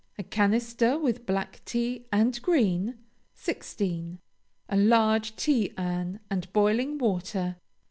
[0.17, 2.97] A canister with black tea and green.
[3.35, 4.17] 16.
[4.69, 7.57] A large tea urn and boiling water.